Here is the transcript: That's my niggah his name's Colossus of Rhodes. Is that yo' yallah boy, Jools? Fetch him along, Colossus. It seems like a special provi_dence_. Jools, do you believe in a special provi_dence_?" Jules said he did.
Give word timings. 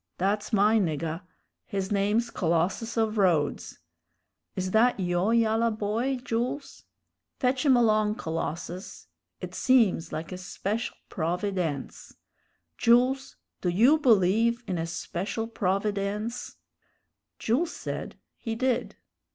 That's 0.17 0.51
my 0.51 0.79
niggah 0.79 1.21
his 1.63 1.91
name's 1.91 2.31
Colossus 2.31 2.97
of 2.97 3.19
Rhodes. 3.19 3.77
Is 4.55 4.71
that 4.71 4.99
yo' 4.99 5.29
yallah 5.29 5.69
boy, 5.69 6.15
Jools? 6.23 6.85
Fetch 7.37 7.67
him 7.67 7.77
along, 7.77 8.15
Colossus. 8.15 9.05
It 9.41 9.53
seems 9.53 10.11
like 10.11 10.31
a 10.31 10.39
special 10.39 10.97
provi_dence_. 11.11 12.15
Jools, 12.79 13.35
do 13.61 13.69
you 13.69 13.99
believe 13.99 14.63
in 14.65 14.79
a 14.79 14.87
special 14.87 15.47
provi_dence_?" 15.47 16.55
Jules 17.37 17.71
said 17.75 18.15
he 18.39 18.55
did. 18.55 18.95